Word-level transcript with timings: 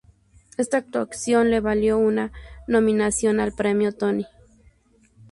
Esta 0.57 0.77
actuación 0.77 1.51
le 1.51 1.59
valió 1.59 1.99
una 1.99 2.31
nominación 2.67 3.39
al 3.39 3.53
Premio 3.53 3.91
Tony. 3.91 4.25